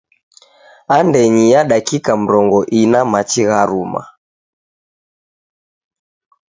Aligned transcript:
Andenyi 0.87 1.45
ya 1.53 1.63
dakika 1.69 2.11
mrongo 2.21 2.59
ina 2.81 3.01
machi 3.11 3.41
gharuma. 3.49 4.03